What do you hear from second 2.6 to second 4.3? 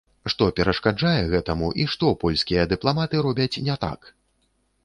дыпламаты робяць не так?